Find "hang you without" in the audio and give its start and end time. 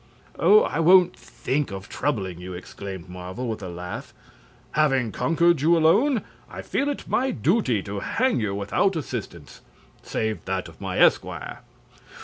7.99-8.95